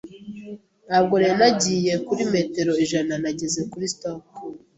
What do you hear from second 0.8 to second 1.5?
Ntabwo nari